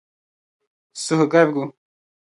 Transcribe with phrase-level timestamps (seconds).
[1.03, 1.63] suhugarigu.